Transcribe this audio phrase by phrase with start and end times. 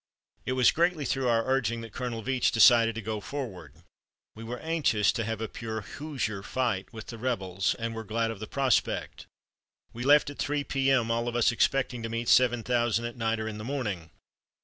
[0.47, 3.75] It was greatly through our urging that Colonel Veatch decided to go forward.
[4.33, 8.31] We were anxious to have a pure Hoosier fight with the rebels, and were glad
[8.31, 9.27] of the prospect.
[9.93, 13.39] We left at 3 P.M., all of us expecting to meet seven thousand at night
[13.39, 14.09] or in the morning.